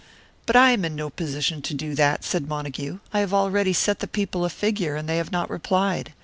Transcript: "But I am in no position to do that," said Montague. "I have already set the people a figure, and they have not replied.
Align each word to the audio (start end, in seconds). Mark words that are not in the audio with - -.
"But 0.47 0.55
I 0.55 0.71
am 0.71 0.83
in 0.83 0.95
no 0.95 1.11
position 1.11 1.61
to 1.61 1.75
do 1.75 1.93
that," 1.93 2.23
said 2.23 2.47
Montague. 2.47 2.97
"I 3.13 3.19
have 3.19 3.35
already 3.35 3.71
set 3.71 3.99
the 3.99 4.07
people 4.07 4.43
a 4.43 4.49
figure, 4.49 4.95
and 4.95 5.07
they 5.07 5.17
have 5.17 5.31
not 5.31 5.47
replied. 5.47 6.13